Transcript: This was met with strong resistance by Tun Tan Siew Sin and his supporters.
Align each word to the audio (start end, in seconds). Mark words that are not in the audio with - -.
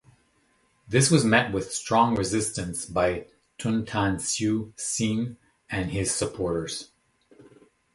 This 0.87 1.11
was 1.11 1.23
met 1.23 1.51
with 1.53 1.71
strong 1.71 2.15
resistance 2.15 2.87
by 2.87 3.27
Tun 3.59 3.85
Tan 3.85 4.15
Siew 4.17 4.73
Sin 4.75 5.37
and 5.69 5.91
his 5.91 6.11
supporters. 6.11 6.89